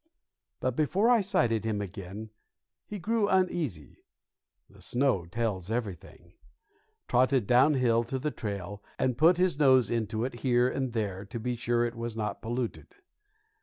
[0.59, 2.31] But before I sighted him again
[2.87, 3.99] he grew uneasy
[4.67, 6.33] (the snow tells everything),
[7.07, 11.23] trotted down hill to the trail, and put his nose into it here and there
[11.25, 12.95] to be sure it was not polluted.